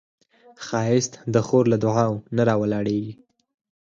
ښایست 0.65 1.13
د 1.33 1.35
خور 1.47 1.65
له 1.73 1.77
دعاوو 1.83 2.23
نه 2.35 2.43
راولاړیږي 2.49 3.13